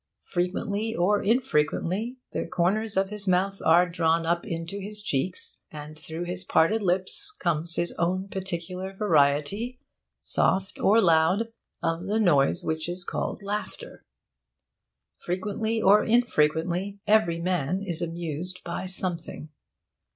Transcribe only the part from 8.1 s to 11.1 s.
particular variety, soft or